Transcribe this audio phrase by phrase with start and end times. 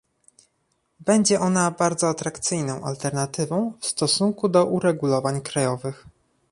[0.99, 6.05] Będzie ona bardzo atrakcyjną alternatywą w stosunku do uregulowań krajowych